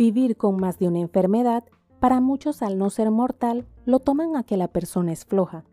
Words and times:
Vivir 0.00 0.38
con 0.38 0.56
más 0.56 0.78
de 0.78 0.88
una 0.88 0.98
enfermedad, 0.98 1.62
para 1.98 2.22
muchos 2.22 2.62
al 2.62 2.78
no 2.78 2.88
ser 2.88 3.10
mortal, 3.10 3.66
lo 3.84 3.98
toman 3.98 4.34
a 4.34 4.44
que 4.44 4.56
la 4.56 4.66
persona 4.66 5.12
es 5.12 5.26
floja. 5.26 5.66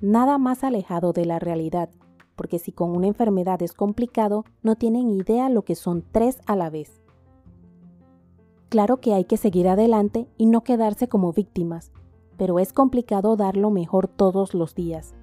Nada 0.00 0.38
más 0.38 0.64
alejado 0.64 1.12
de 1.12 1.26
la 1.26 1.38
realidad, 1.38 1.90
porque 2.34 2.58
si 2.58 2.72
con 2.72 2.96
una 2.96 3.08
enfermedad 3.08 3.60
es 3.60 3.74
complicado, 3.74 4.46
no 4.62 4.76
tienen 4.76 5.10
idea 5.10 5.50
lo 5.50 5.66
que 5.66 5.74
son 5.74 6.02
tres 6.12 6.40
a 6.46 6.56
la 6.56 6.70
vez. 6.70 7.02
Claro 8.70 9.02
que 9.02 9.12
hay 9.12 9.26
que 9.26 9.36
seguir 9.36 9.68
adelante 9.68 10.30
y 10.38 10.46
no 10.46 10.64
quedarse 10.64 11.06
como 11.06 11.34
víctimas, 11.34 11.92
pero 12.38 12.58
es 12.58 12.72
complicado 12.72 13.36
dar 13.36 13.58
lo 13.58 13.70
mejor 13.70 14.08
todos 14.08 14.54
los 14.54 14.74
días, 14.74 15.14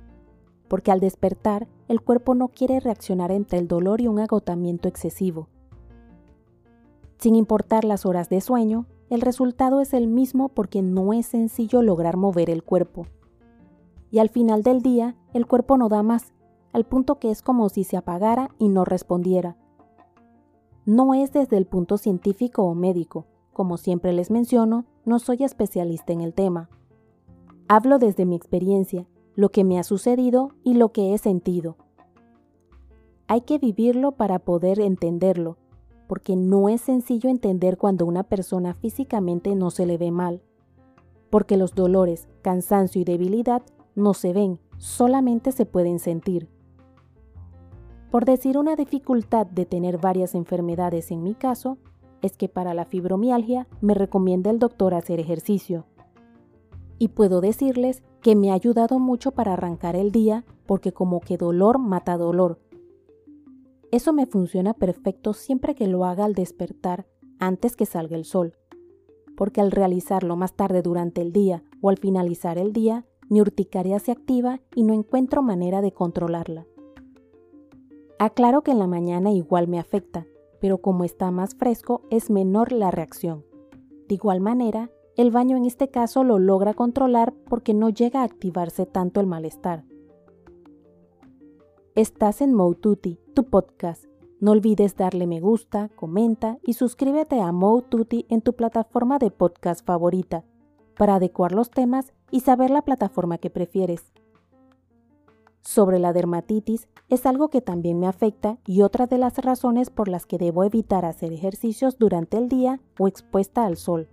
porque 0.67 0.91
al 0.91 0.99
despertar 0.99 1.67
el 1.87 1.99
cuerpo 2.01 2.35
no 2.35 2.49
quiere 2.49 2.79
reaccionar 2.79 3.31
entre 3.31 3.57
el 3.57 3.67
dolor 3.67 4.01
y 4.01 4.07
un 4.07 4.19
agotamiento 4.19 4.87
excesivo. 4.87 5.47
Sin 7.23 7.35
importar 7.35 7.85
las 7.85 8.05
horas 8.05 8.27
de 8.27 8.41
sueño, 8.41 8.85
el 9.09 9.21
resultado 9.21 9.79
es 9.79 9.93
el 9.93 10.07
mismo 10.07 10.49
porque 10.49 10.81
no 10.81 11.13
es 11.13 11.27
sencillo 11.27 11.81
lograr 11.81 12.17
mover 12.17 12.49
el 12.49 12.63
cuerpo. 12.63 13.07
Y 14.11 14.19
al 14.19 14.27
final 14.27 14.61
del 14.61 14.81
día, 14.81 15.15
el 15.33 15.47
cuerpo 15.47 15.77
no 15.77 15.87
da 15.87 16.03
más, 16.03 16.33
al 16.73 16.83
punto 16.83 17.19
que 17.19 17.31
es 17.31 17.41
como 17.41 17.69
si 17.69 17.85
se 17.85 17.95
apagara 17.95 18.49
y 18.59 18.67
no 18.67 18.83
respondiera. 18.83 19.55
No 20.85 21.13
es 21.13 21.31
desde 21.31 21.55
el 21.55 21.65
punto 21.65 21.97
científico 21.97 22.63
o 22.63 22.75
médico, 22.75 23.25
como 23.53 23.77
siempre 23.77 24.11
les 24.11 24.29
menciono, 24.29 24.83
no 25.05 25.17
soy 25.17 25.45
especialista 25.45 26.11
en 26.11 26.19
el 26.19 26.33
tema. 26.33 26.69
Hablo 27.69 27.99
desde 27.99 28.25
mi 28.25 28.35
experiencia, 28.35 29.07
lo 29.33 29.47
que 29.47 29.63
me 29.63 29.79
ha 29.79 29.83
sucedido 29.83 30.49
y 30.65 30.73
lo 30.73 30.91
que 30.91 31.13
he 31.13 31.17
sentido. 31.17 31.77
Hay 33.27 33.43
que 33.43 33.59
vivirlo 33.59 34.11
para 34.11 34.39
poder 34.39 34.81
entenderlo, 34.81 35.55
porque 36.07 36.35
no 36.35 36.69
es 36.69 36.81
sencillo 36.81 37.29
entender 37.29 37.77
cuando 37.77 38.05
una 38.05 38.23
persona 38.23 38.73
físicamente 38.73 39.55
no 39.55 39.71
se 39.71 39.85
le 39.85 39.97
ve 39.97 40.11
mal, 40.11 40.41
porque 41.29 41.57
los 41.57 41.73
dolores, 41.73 42.27
cansancio 42.41 43.01
y 43.01 43.05
debilidad 43.05 43.63
no 43.95 44.13
se 44.13 44.33
ven, 44.33 44.59
solamente 44.77 45.51
se 45.51 45.65
pueden 45.65 45.99
sentir. 45.99 46.49
Por 48.11 48.25
decir 48.25 48.57
una 48.59 48.75
dificultad 48.75 49.47
de 49.47 49.65
tener 49.65 49.97
varias 49.97 50.35
enfermedades 50.35 51.09
en 51.09 51.23
mi 51.23 51.33
caso, 51.33 51.77
es 52.21 52.37
que 52.37 52.47
para 52.47 52.73
la 52.73 52.85
fibromialgia 52.85 53.67
me 53.81 53.93
recomienda 53.95 54.51
el 54.51 54.59
doctor 54.59 54.93
hacer 54.93 55.19
ejercicio. 55.19 55.85
Y 56.99 57.09
puedo 57.09 57.41
decirles 57.41 58.03
que 58.21 58.35
me 58.35 58.51
ha 58.51 58.53
ayudado 58.53 58.99
mucho 58.99 59.31
para 59.31 59.53
arrancar 59.53 59.95
el 59.95 60.11
día 60.11 60.45
porque 60.65 60.93
como 60.93 61.19
que 61.19 61.37
dolor 61.37 61.79
mata 61.79 62.15
dolor. 62.17 62.59
Eso 63.93 64.11
me 64.11 64.25
funciona 64.25 64.73
perfecto 64.73 65.33
siempre 65.33 65.75
que 65.75 65.85
lo 65.85 66.03
haga 66.03 66.25
al 66.25 66.33
despertar 66.33 67.05
antes 67.37 67.75
que 67.75 67.85
salga 67.85 68.17
el 68.17 68.25
sol, 68.25 68.55
porque 69.37 69.61
al 69.61 69.69
realizarlo 69.69 70.35
más 70.35 70.55
tarde 70.55 70.81
durante 70.81 71.21
el 71.21 71.31
día 71.31 71.63
o 71.79 71.89
al 71.89 71.99
finalizar 71.99 72.57
el 72.57 72.73
día, 72.73 73.05
mi 73.29 73.39
urticaria 73.39 73.99
se 73.99 74.11
activa 74.11 74.61
y 74.73 74.81
no 74.81 74.95
encuentro 74.95 75.43
manera 75.43 75.83
de 75.83 75.91
controlarla. 75.91 76.65
Aclaro 78.17 78.63
que 78.63 78.71
en 78.71 78.79
la 78.79 78.87
mañana 78.87 79.31
igual 79.31 79.67
me 79.67 79.77
afecta, 79.77 80.25
pero 80.59 80.79
como 80.79 81.03
está 81.03 81.29
más 81.29 81.53
fresco 81.53 82.01
es 82.09 82.31
menor 82.31 82.71
la 82.71 82.89
reacción. 82.89 83.45
De 84.07 84.15
igual 84.15 84.39
manera, 84.39 84.89
el 85.17 85.29
baño 85.29 85.55
en 85.55 85.65
este 85.65 85.89
caso 85.89 86.23
lo 86.23 86.39
logra 86.39 86.73
controlar 86.73 87.35
porque 87.47 87.75
no 87.75 87.91
llega 87.91 88.21
a 88.21 88.25
activarse 88.25 88.87
tanto 88.87 89.19
el 89.19 89.27
malestar. 89.27 89.83
Estás 91.95 92.41
en 92.41 92.53
Moututi, 92.53 93.19
tu 93.33 93.45
podcast. 93.45 94.05
No 94.39 94.51
olvides 94.51 94.95
darle 94.95 95.27
me 95.27 95.39
gusta, 95.39 95.89
comenta 95.95 96.57
y 96.63 96.73
suscríbete 96.73 97.39
a 97.39 97.51
Moututi 97.51 98.25
en 98.29 98.41
tu 98.41 98.53
plataforma 98.53 99.19
de 99.19 99.31
podcast 99.31 99.85
favorita 99.85 100.43
para 100.97 101.15
adecuar 101.15 101.51
los 101.51 101.69
temas 101.69 102.13
y 102.31 102.39
saber 102.41 102.71
la 102.71 102.81
plataforma 102.81 103.37
que 103.37 103.49
prefieres 103.49 104.11
sobre 105.63 105.97
la 105.97 106.11
dermatitis 106.11 106.89
es 107.09 107.25
algo 107.25 107.49
que 107.49 107.61
también 107.61 107.99
me 107.99 108.07
afecta 108.07 108.57
y 108.65 108.81
otra 108.81 109.07
de 109.07 109.17
las 109.17 109.37
razones 109.37 109.89
por 109.89 110.09
las 110.09 110.25
que 110.25 110.37
debo 110.37 110.65
evitar 110.65 111.05
hacer 111.05 111.31
ejercicios 111.31 111.97
durante 111.97 112.37
el 112.37 112.49
día 112.49 112.81
o 112.99 113.07
expuesta 113.07 113.65
al 113.65 113.77
sol. 113.77 114.09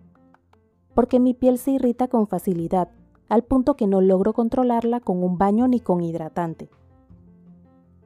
Porque 0.94 1.18
mi 1.18 1.34
piel 1.34 1.58
se 1.58 1.72
irrita 1.72 2.08
con 2.08 2.28
facilidad, 2.28 2.88
al 3.28 3.42
punto 3.42 3.74
que 3.74 3.88
no 3.88 4.00
logro 4.00 4.32
controlarla 4.32 5.00
con 5.00 5.22
un 5.24 5.38
baño 5.38 5.66
ni 5.66 5.80
con 5.80 6.02
hidratante. 6.02 6.70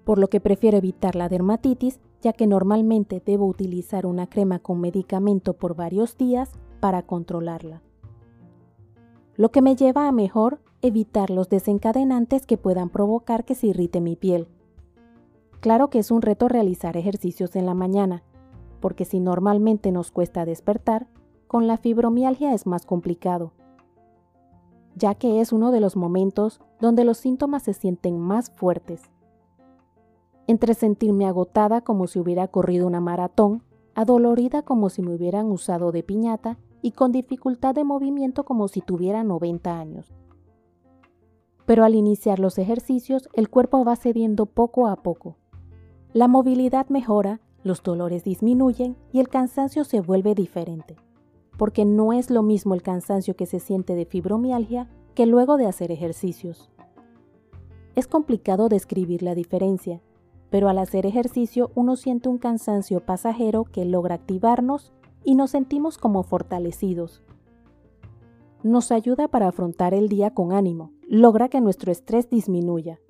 Por 0.04 0.18
lo 0.18 0.28
que 0.28 0.40
prefiero 0.40 0.76
evitar 0.76 1.16
la 1.16 1.28
dermatitis, 1.28 1.98
ya 2.20 2.32
que 2.32 2.46
normalmente 2.46 3.22
debo 3.24 3.46
utilizar 3.46 4.06
una 4.06 4.26
crema 4.26 4.58
con 4.58 4.80
medicamento 4.80 5.54
por 5.54 5.74
varios 5.74 6.16
días 6.16 6.52
para 6.80 7.02
controlarla. 7.02 7.82
Lo 9.36 9.50
que 9.50 9.62
me 9.62 9.76
lleva 9.76 10.06
a 10.06 10.12
mejor 10.12 10.60
evitar 10.82 11.30
los 11.30 11.48
desencadenantes 11.48 12.46
que 12.46 12.58
puedan 12.58 12.90
provocar 12.90 13.44
que 13.44 13.54
se 13.54 13.68
irrite 13.68 14.00
mi 14.00 14.16
piel. 14.16 14.48
Claro 15.60 15.88
que 15.88 15.98
es 15.98 16.10
un 16.10 16.20
reto 16.20 16.46
realizar 16.46 16.96
ejercicios 16.96 17.56
en 17.56 17.64
la 17.64 17.74
mañana, 17.74 18.22
porque 18.80 19.06
si 19.06 19.18
normalmente 19.18 19.92
nos 19.92 20.10
cuesta 20.10 20.44
despertar, 20.44 21.06
con 21.46 21.66
la 21.66 21.78
fibromialgia 21.78 22.52
es 22.52 22.66
más 22.66 22.84
complicado, 22.84 23.52
ya 24.94 25.14
que 25.14 25.40
es 25.40 25.52
uno 25.52 25.72
de 25.72 25.80
los 25.80 25.96
momentos 25.96 26.60
donde 26.80 27.04
los 27.04 27.16
síntomas 27.16 27.62
se 27.62 27.72
sienten 27.72 28.18
más 28.18 28.50
fuertes. 28.50 29.10
Entre 30.46 30.74
sentirme 30.74 31.26
agotada 31.26 31.80
como 31.80 32.06
si 32.06 32.18
hubiera 32.18 32.48
corrido 32.48 32.86
una 32.86 33.00
maratón, 33.00 33.62
adolorida 33.94 34.62
como 34.62 34.90
si 34.90 35.02
me 35.02 35.14
hubieran 35.14 35.50
usado 35.50 35.92
de 35.92 36.02
piñata 36.02 36.58
y 36.82 36.92
con 36.92 37.12
dificultad 37.12 37.74
de 37.74 37.84
movimiento 37.84 38.44
como 38.44 38.68
si 38.68 38.80
tuviera 38.80 39.24
90 39.24 39.78
años 39.78 40.14
pero 41.66 41.84
al 41.84 41.94
iniciar 41.94 42.38
los 42.38 42.58
ejercicios 42.58 43.28
el 43.32 43.48
cuerpo 43.48 43.84
va 43.84 43.96
cediendo 43.96 44.46
poco 44.46 44.86
a 44.86 44.96
poco. 44.96 45.36
La 46.12 46.28
movilidad 46.28 46.88
mejora, 46.88 47.40
los 47.62 47.82
dolores 47.82 48.24
disminuyen 48.24 48.96
y 49.12 49.20
el 49.20 49.28
cansancio 49.28 49.84
se 49.84 50.00
vuelve 50.00 50.34
diferente, 50.34 50.96
porque 51.56 51.84
no 51.84 52.12
es 52.12 52.30
lo 52.30 52.42
mismo 52.42 52.74
el 52.74 52.82
cansancio 52.82 53.34
que 53.34 53.46
se 53.46 53.60
siente 53.60 53.94
de 53.94 54.04
fibromialgia 54.04 54.88
que 55.14 55.26
luego 55.26 55.56
de 55.56 55.66
hacer 55.66 55.90
ejercicios. 55.90 56.70
Es 57.94 58.06
complicado 58.06 58.68
describir 58.68 59.22
la 59.22 59.34
diferencia, 59.34 60.02
pero 60.54 60.68
al 60.68 60.78
hacer 60.78 61.04
ejercicio 61.04 61.72
uno 61.74 61.96
siente 61.96 62.28
un 62.28 62.38
cansancio 62.38 63.04
pasajero 63.04 63.64
que 63.64 63.84
logra 63.84 64.14
activarnos 64.14 64.92
y 65.24 65.34
nos 65.34 65.50
sentimos 65.50 65.98
como 65.98 66.22
fortalecidos, 66.22 67.24
nos 68.62 68.92
ayuda 68.92 69.26
para 69.26 69.48
afrontar 69.48 69.94
el 69.94 70.08
día 70.08 70.32
con 70.32 70.52
ánimo, 70.52 70.92
logra 71.08 71.48
que 71.48 71.60
nuestro 71.60 71.90
estrés 71.90 72.30
disminuya. 72.30 73.00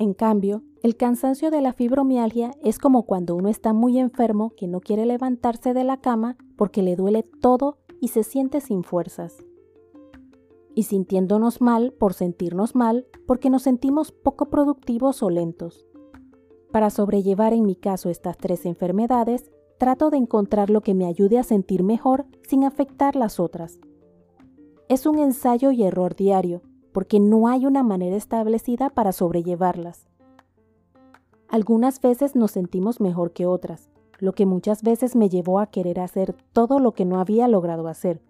En 0.00 0.14
cambio, 0.14 0.64
el 0.82 0.96
cansancio 0.96 1.52
de 1.52 1.60
la 1.60 1.72
fibromialgia 1.72 2.50
es 2.64 2.80
como 2.80 3.04
cuando 3.04 3.36
uno 3.36 3.50
está 3.50 3.72
muy 3.72 4.00
enfermo 4.00 4.50
que 4.56 4.66
no 4.66 4.80
quiere 4.80 5.06
levantarse 5.06 5.74
de 5.74 5.84
la 5.84 5.98
cama 5.98 6.38
porque 6.56 6.82
le 6.82 6.96
duele 6.96 7.22
todo 7.22 7.78
y 8.00 8.08
se 8.08 8.24
siente 8.24 8.60
sin 8.60 8.82
fuerzas. 8.82 9.36
Y 10.74 10.82
sintiéndonos 10.82 11.60
mal 11.60 11.92
por 11.92 12.14
sentirnos 12.14 12.74
mal 12.74 13.06
porque 13.28 13.48
nos 13.48 13.62
sentimos 13.62 14.10
poco 14.10 14.50
productivos 14.50 15.22
o 15.22 15.30
lentos. 15.30 15.86
Para 16.72 16.90
sobrellevar 16.90 17.52
en 17.52 17.64
mi 17.64 17.76
caso 17.76 18.10
estas 18.10 18.36
tres 18.36 18.66
enfermedades, 18.66 19.50
trato 19.78 20.10
de 20.10 20.18
encontrar 20.18 20.70
lo 20.70 20.80
que 20.80 20.94
me 20.94 21.06
ayude 21.06 21.38
a 21.38 21.42
sentir 21.42 21.82
mejor 21.82 22.26
sin 22.42 22.64
afectar 22.64 23.16
las 23.16 23.40
otras 23.40 23.80
es 24.90 25.06
un 25.06 25.20
ensayo 25.20 25.70
y 25.70 25.84
error 25.84 26.16
diario, 26.16 26.62
porque 26.92 27.20
no 27.20 27.46
hay 27.46 27.64
una 27.64 27.84
manera 27.84 28.16
establecida 28.16 28.90
para 28.90 29.12
sobrellevarlas. 29.12 30.08
Algunas 31.48 32.00
veces 32.00 32.34
nos 32.34 32.50
sentimos 32.50 33.00
mejor 33.00 33.30
que 33.30 33.46
otras, 33.46 33.88
lo 34.18 34.32
que 34.32 34.46
muchas 34.46 34.82
veces 34.82 35.14
me 35.14 35.28
llevó 35.28 35.60
a 35.60 35.68
querer 35.68 36.00
hacer 36.00 36.34
todo 36.52 36.80
lo 36.80 36.90
que 36.90 37.04
no 37.04 37.20
había 37.20 37.46
logrado 37.46 37.86
hacer, 37.86 38.20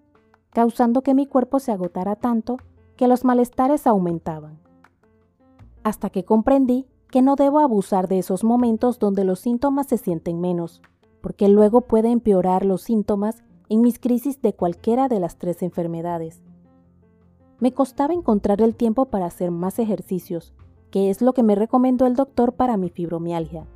causando 0.51 1.01
que 1.01 1.15
mi 1.15 1.27
cuerpo 1.27 1.61
se 1.61 1.73
agotara 1.73 2.15
tanto 2.15 2.59
que 2.95 3.09
los 3.09 3.25
malestares 3.25 3.87
aumentaban. 3.87 4.59
Hasta 5.83 6.11
que 6.11 6.27
comprendí 6.27 6.87
que 7.11 7.23
no 7.23 7.37
debo 7.37 7.59
abusar 7.61 8.09
de 8.09 8.19
esos 8.19 8.45
momentos 8.45 8.99
donde 8.99 9.25
los 9.25 9.41
síntomas 9.41 9.89
se 9.89 9.99
sienten 9.99 10.41
menos, 10.41 10.83
porque 11.21 11.49
luego 11.49 11.83
puede 11.83 12.11
empeorar 12.11 12.65
los 12.65 12.83
síntomas 12.83 13.43
en 13.69 13.81
mis 13.81 13.99
crisis 13.99 14.41
de 14.43 14.53
cualquiera 14.55 15.09
de 15.09 15.21
las 15.21 15.37
tres 15.37 15.62
enfermedades 15.62 16.43
me 17.61 17.73
costaba 17.73 18.15
encontrar 18.15 18.62
el 18.62 18.75
tiempo 18.75 19.07
para 19.07 19.27
hacer 19.27 19.51
más 19.51 19.79
ejercicios, 19.79 20.55
que 20.91 21.11
es 21.11 21.21
lo 21.21 21.35
que 21.35 21.43
me 21.43 21.55
recomendó 21.55 22.07
el 22.07 22.17
doctor 22.17 22.55
para 22.55 22.79
mi 22.79 22.89
fibromialgia. 22.89 23.67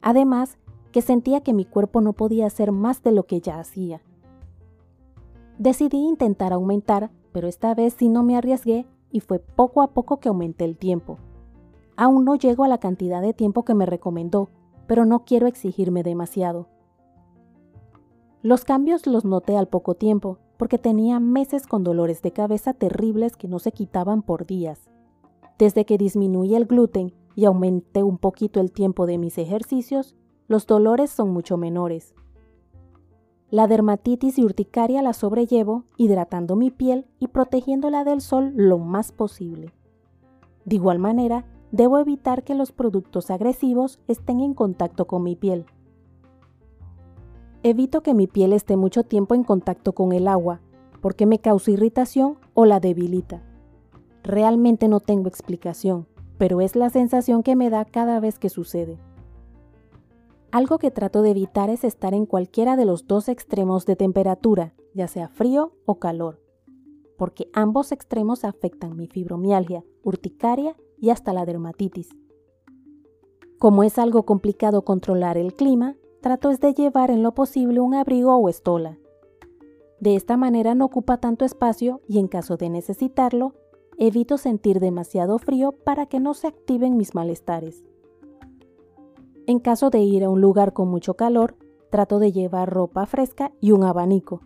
Además, 0.00 0.56
que 0.92 1.02
sentía 1.02 1.42
que 1.42 1.52
mi 1.52 1.64
cuerpo 1.64 2.00
no 2.00 2.12
podía 2.12 2.46
hacer 2.46 2.72
más 2.72 3.02
de 3.02 3.12
lo 3.12 3.24
que 3.24 3.40
ya 3.40 3.58
hacía. 3.58 4.00
Decidí 5.58 5.98
intentar 5.98 6.52
aumentar, 6.52 7.10
pero 7.32 7.48
esta 7.48 7.74
vez 7.74 7.94
sí 7.98 8.08
no 8.08 8.22
me 8.22 8.36
arriesgué 8.36 8.86
y 9.10 9.20
fue 9.20 9.40
poco 9.40 9.82
a 9.82 9.88
poco 9.88 10.20
que 10.20 10.28
aumenté 10.28 10.64
el 10.64 10.78
tiempo. 10.78 11.18
Aún 12.00 12.24
no 12.24 12.36
llego 12.36 12.62
a 12.62 12.68
la 12.68 12.78
cantidad 12.78 13.20
de 13.20 13.34
tiempo 13.34 13.64
que 13.64 13.74
me 13.74 13.84
recomendó, 13.84 14.50
pero 14.86 15.04
no 15.04 15.24
quiero 15.24 15.48
exigirme 15.48 16.04
demasiado. 16.04 16.68
Los 18.40 18.64
cambios 18.64 19.08
los 19.08 19.24
noté 19.24 19.56
al 19.56 19.66
poco 19.66 19.96
tiempo, 19.96 20.38
porque 20.58 20.78
tenía 20.78 21.18
meses 21.18 21.66
con 21.66 21.82
dolores 21.82 22.22
de 22.22 22.30
cabeza 22.30 22.72
terribles 22.72 23.36
que 23.36 23.48
no 23.48 23.58
se 23.58 23.72
quitaban 23.72 24.22
por 24.22 24.46
días. 24.46 24.88
Desde 25.58 25.84
que 25.84 25.98
disminuí 25.98 26.54
el 26.54 26.66
gluten 26.66 27.14
y 27.34 27.46
aumenté 27.46 28.04
un 28.04 28.18
poquito 28.18 28.60
el 28.60 28.70
tiempo 28.70 29.04
de 29.04 29.18
mis 29.18 29.36
ejercicios, 29.36 30.14
los 30.46 30.68
dolores 30.68 31.10
son 31.10 31.32
mucho 31.32 31.56
menores. 31.56 32.14
La 33.50 33.66
dermatitis 33.66 34.38
y 34.38 34.44
urticaria 34.44 35.02
la 35.02 35.14
sobrellevo 35.14 35.82
hidratando 35.96 36.54
mi 36.54 36.70
piel 36.70 37.06
y 37.18 37.26
protegiéndola 37.26 38.04
del 38.04 38.20
sol 38.20 38.52
lo 38.54 38.78
más 38.78 39.10
posible. 39.10 39.72
De 40.64 40.76
igual 40.76 41.00
manera, 41.00 41.44
debo 41.72 41.98
evitar 41.98 42.44
que 42.44 42.54
los 42.54 42.72
productos 42.72 43.30
agresivos 43.30 44.00
estén 44.08 44.40
en 44.40 44.54
contacto 44.54 45.06
con 45.06 45.22
mi 45.22 45.36
piel. 45.36 45.66
Evito 47.62 48.02
que 48.02 48.14
mi 48.14 48.26
piel 48.26 48.52
esté 48.52 48.76
mucho 48.76 49.02
tiempo 49.02 49.34
en 49.34 49.44
contacto 49.44 49.92
con 49.92 50.12
el 50.12 50.28
agua, 50.28 50.60
porque 51.00 51.26
me 51.26 51.38
causa 51.38 51.70
irritación 51.70 52.38
o 52.54 52.64
la 52.64 52.80
debilita. 52.80 53.42
Realmente 54.22 54.88
no 54.88 55.00
tengo 55.00 55.28
explicación, 55.28 56.06
pero 56.38 56.60
es 56.60 56.76
la 56.76 56.90
sensación 56.90 57.42
que 57.42 57.56
me 57.56 57.70
da 57.70 57.84
cada 57.84 58.20
vez 58.20 58.38
que 58.38 58.48
sucede. 58.48 58.98
Algo 60.50 60.78
que 60.78 60.90
trato 60.90 61.20
de 61.22 61.30
evitar 61.30 61.68
es 61.68 61.84
estar 61.84 62.14
en 62.14 62.24
cualquiera 62.24 62.76
de 62.76 62.86
los 62.86 63.06
dos 63.06 63.28
extremos 63.28 63.84
de 63.84 63.96
temperatura, 63.96 64.72
ya 64.94 65.06
sea 65.06 65.28
frío 65.28 65.72
o 65.84 65.96
calor, 65.96 66.40
porque 67.18 67.50
ambos 67.52 67.92
extremos 67.92 68.44
afectan 68.44 68.96
mi 68.96 69.08
fibromialgia, 69.08 69.84
urticaria 70.02 70.74
y 71.00 71.10
hasta 71.10 71.32
la 71.32 71.46
dermatitis. 71.46 72.10
Como 73.58 73.82
es 73.82 73.98
algo 73.98 74.24
complicado 74.24 74.82
controlar 74.82 75.36
el 75.36 75.54
clima, 75.54 75.96
trato 76.20 76.50
de 76.50 76.74
llevar 76.74 77.10
en 77.10 77.22
lo 77.22 77.34
posible 77.34 77.80
un 77.80 77.94
abrigo 77.94 78.34
o 78.36 78.48
estola. 78.48 78.98
De 80.00 80.14
esta 80.14 80.36
manera 80.36 80.74
no 80.74 80.84
ocupa 80.84 81.18
tanto 81.18 81.44
espacio 81.44 82.00
y 82.06 82.18
en 82.18 82.28
caso 82.28 82.56
de 82.56 82.70
necesitarlo, 82.70 83.54
evito 83.98 84.38
sentir 84.38 84.78
demasiado 84.78 85.38
frío 85.38 85.72
para 85.72 86.06
que 86.06 86.20
no 86.20 86.34
se 86.34 86.46
activen 86.46 86.96
mis 86.96 87.14
malestares. 87.14 87.84
En 89.46 89.58
caso 89.58 89.90
de 89.90 90.00
ir 90.00 90.24
a 90.24 90.30
un 90.30 90.40
lugar 90.40 90.72
con 90.72 90.88
mucho 90.88 91.14
calor, 91.14 91.56
trato 91.90 92.18
de 92.18 92.32
llevar 92.32 92.72
ropa 92.72 93.06
fresca 93.06 93.50
y 93.60 93.72
un 93.72 93.82
abanico. 93.82 94.42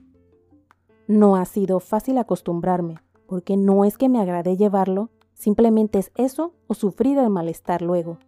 No 1.06 1.36
ha 1.36 1.44
sido 1.44 1.80
fácil 1.80 2.16
acostumbrarme, 2.16 2.98
porque 3.26 3.56
no 3.56 3.84
es 3.84 3.98
que 3.98 4.08
me 4.08 4.20
agrade 4.20 4.56
llevarlo, 4.56 5.10
simplemente 5.34 5.98
es 5.98 6.12
eso 6.14 6.54
o 6.66 6.74
sufrir 6.74 7.18
el 7.18 7.30
malestar 7.30 7.82
luego. 7.82 8.18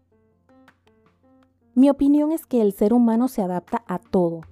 Mi 1.75 1.91
opinión 1.91 2.31
es 2.31 2.47
que 2.47 2.61
el 2.61 2.73
ser 2.73 2.93
humano 2.93 3.29
se 3.29 3.43
adapta 3.43 3.85
a 3.89 3.99
todo. 3.99 4.43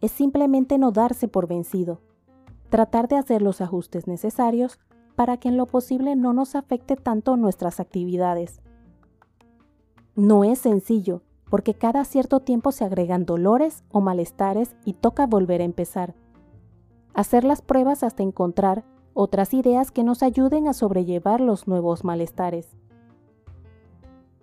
Es 0.00 0.12
simplemente 0.12 0.78
no 0.78 0.92
darse 0.92 1.26
por 1.26 1.48
vencido. 1.48 2.00
Tratar 2.70 3.08
de 3.08 3.16
hacer 3.16 3.42
los 3.42 3.60
ajustes 3.60 4.06
necesarios 4.06 4.78
para 5.16 5.38
que 5.38 5.48
en 5.48 5.56
lo 5.56 5.66
posible 5.66 6.14
no 6.14 6.32
nos 6.32 6.54
afecte 6.54 6.94
tanto 6.94 7.36
nuestras 7.36 7.80
actividades. 7.80 8.60
No 10.14 10.44
es 10.44 10.60
sencillo, 10.60 11.22
porque 11.50 11.74
cada 11.74 12.04
cierto 12.04 12.40
tiempo 12.40 12.72
se 12.72 12.84
agregan 12.84 13.24
dolores 13.24 13.82
o 13.90 14.00
malestares 14.00 14.76
y 14.84 14.92
toca 14.92 15.26
volver 15.26 15.60
a 15.60 15.64
empezar. 15.64 16.14
Hacer 17.14 17.42
las 17.42 17.62
pruebas 17.62 18.02
hasta 18.02 18.22
encontrar 18.22 18.84
otras 19.20 19.52
ideas 19.52 19.90
que 19.90 20.04
nos 20.04 20.22
ayuden 20.22 20.68
a 20.68 20.72
sobrellevar 20.72 21.40
los 21.40 21.66
nuevos 21.66 22.04
malestares. 22.04 22.76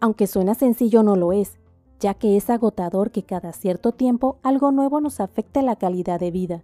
Aunque 0.01 0.27
suena 0.27 0.54
sencillo, 0.54 1.01
no 1.01 1.16
lo 1.16 1.31
es, 1.31 1.57
ya 2.01 2.13
que 2.13 2.36
es 2.36 2.50
agotador 2.50 3.10
que 3.10 3.24
cada 3.24 3.54
cierto 3.54 3.94
tiempo 3.94 4.38
algo 4.44 4.74
nuevo 4.74 5.00
nos 5.00 5.22
afecte 5.22 5.62
la 5.62 5.77
calidad 5.77 6.19
de 6.19 6.30
vida, 6.30 6.63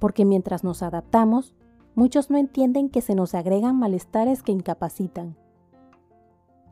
porque 0.00 0.24
mientras 0.24 0.64
nos 0.64 0.82
adaptamos, 0.82 1.54
muchos 1.94 2.28
no 2.28 2.38
entienden 2.38 2.88
que 2.88 3.02
se 3.02 3.14
nos 3.14 3.36
agregan 3.36 3.78
malestares 3.78 4.42
que 4.42 4.50
incapacitan. 4.50 5.36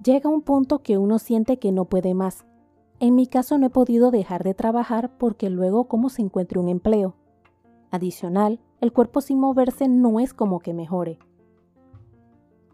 Llega 0.03 0.29
un 0.29 0.43
punto 0.43 0.83
que 0.83 0.99
uno 0.99 1.21
siente 1.21 1.61
que 1.61 1.71
no 1.71 1.85
puede 1.85 2.13
más. 2.13 2.45
En 2.99 3.15
mi 3.15 3.29
caso 3.29 3.57
no 3.57 3.67
he 3.67 3.71
podido 3.71 4.11
dejar 4.11 4.43
de 4.43 4.55
trabajar 4.55 5.17
porque 5.17 5.49
luego 5.49 5.85
cómo 5.85 6.09
se 6.09 6.23
encuentre 6.23 6.59
un 6.59 6.69
empleo. 6.69 7.15
Adicional, 7.97 8.61
el 8.83 8.93
cuerpo 8.93 9.23
sin 9.23 9.41
moverse 9.41 9.89
no 9.89 10.21
es 10.21 10.35
como 10.35 10.61
que 10.61 10.75
mejore. 10.75 11.19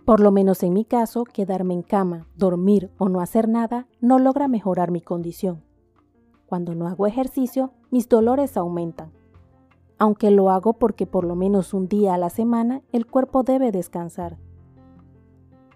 Por 0.05 0.19
lo 0.19 0.33
menos 0.33 0.65
en 0.65 0.73
mi 0.73 0.85
caso, 0.85 1.23
quedarme 1.23 1.75
en 1.75 1.83
cama, 1.83 2.27
dormir 2.35 2.91
o 2.99 3.09
no 3.09 3.21
hacer 3.21 3.49
nada 3.49 3.87
no 4.01 4.19
logra 4.19 4.49
mejorar 4.49 4.91
mi 4.91 5.01
condición. 5.01 5.63
Cuando 6.47 6.75
no 6.75 6.89
hago 6.89 7.07
ejercicio, 7.07 7.71
mis 7.93 8.09
dolores 8.09 8.57
aumentan. 8.57 9.13
Aunque 9.97 10.33
lo 10.33 10.51
hago 10.51 10.73
porque 10.73 11.07
por 11.07 11.25
lo 11.25 11.37
menos 11.37 11.73
un 11.73 11.87
día 11.87 12.15
a 12.15 12.19
la 12.19 12.29
semana 12.29 12.83
el 12.91 13.07
cuerpo 13.07 13.45
debe 13.45 13.71
descansar. 13.71 14.39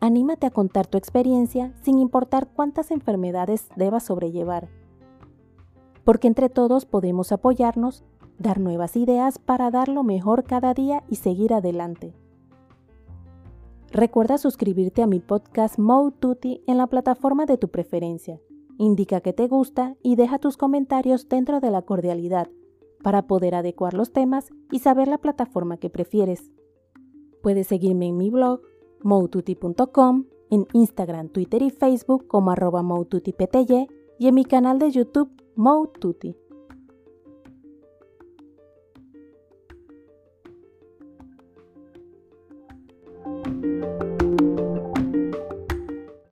Anímate 0.01 0.49
a 0.49 0.51
contar 0.51 0.89
tu 0.89 0.99
experiencia 0.99 1.73
sin 1.83 2.01
importar 2.01 2.49
cuántas 2.49 2.91
enfermedades 2.91 3.69
debas 3.77 4.03
sobrellevar. 4.03 4.69
Porque 6.03 6.27
entre 6.27 6.49
todos 6.49 6.85
podemos 6.85 7.31
apoyarnos, 7.31 8.05
dar 8.39 8.61
nuevas 8.61 8.97
ideas 8.97 9.39
para 9.39 9.71
dar 9.71 9.89
lo 9.89 10.03
mejor 10.03 10.45
cada 10.45 10.75
día 10.75 11.03
y 11.09 11.17
seguir 11.17 11.53
adelante. 11.53 12.15
Recuerda 13.91 14.37
suscribirte 14.37 15.03
a 15.03 15.07
mi 15.07 15.21
podcast 15.21 15.79
Mode 15.79 16.63
en 16.67 16.77
la 16.77 16.87
plataforma 16.87 17.47
de 17.47 17.57
tu 17.57 17.69
preferencia. 17.69 18.41
Indica 18.79 19.21
que 19.21 19.33
te 19.33 19.47
gusta 19.49 19.97
y 20.03 20.17
deja 20.17 20.39
tus 20.39 20.57
comentarios 20.57 21.29
dentro 21.29 21.61
de 21.61 21.71
la 21.71 21.83
cordialidad 21.83 22.49
para 23.03 23.27
poder 23.27 23.55
adecuar 23.55 23.95
los 23.95 24.13
temas 24.13 24.51
y 24.71 24.81
saber 24.81 25.09
la 25.09 25.19
plataforma 25.19 25.77
que 25.79 25.89
prefieres. 25.89 26.53
Puedes 27.43 27.69
seguirme 27.69 28.09
en 28.09 28.17
mi 28.17 28.31
blog 28.31 28.61
moututi.com, 29.03 30.25
en 30.51 30.67
Instagram, 30.73 31.29
Twitter 31.29 31.63
y 31.63 31.71
Facebook 31.71 32.27
como 32.27 32.51
arroba 32.51 32.85
y 34.19 34.29
en 34.29 34.35
mi 34.35 34.45
canal 34.45 34.79
de 34.79 34.91
YouTube 34.91 35.31
Moututi. 35.55 36.37